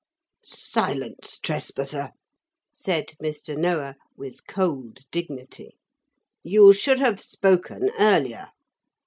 'Silence, 0.43 1.37
trespasser,' 1.37 2.09
said 2.73 3.09
Mr. 3.21 3.55
Noah, 3.55 3.95
with 4.17 4.47
cold 4.47 5.01
dignity. 5.11 5.77
'You 6.43 6.73
should 6.73 6.97
have 6.97 7.21
spoken 7.21 7.91
earlier. 7.99 8.47